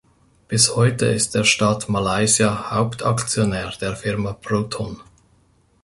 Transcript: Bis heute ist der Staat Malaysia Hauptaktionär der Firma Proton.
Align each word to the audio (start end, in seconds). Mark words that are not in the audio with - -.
Bis 0.47 0.75
heute 0.75 1.05
ist 1.05 1.35
der 1.35 1.43
Staat 1.43 1.87
Malaysia 1.87 2.71
Hauptaktionär 2.71 3.69
der 3.79 3.95
Firma 3.95 4.33
Proton. 4.33 4.99